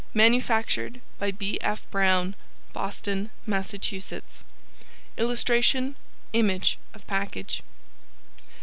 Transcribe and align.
Manufactured 0.15 0.99
by 1.19 1.29
B. 1.29 1.59
F. 1.61 1.85
Brown 1.91 2.33
Boston, 2.73 3.29
Mass. 3.45 3.71
[Illustration: 5.17 5.95
Image 6.33 6.79
of 6.95 7.05
package. 7.05 7.61